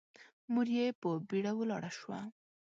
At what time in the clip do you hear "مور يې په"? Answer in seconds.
0.51-1.09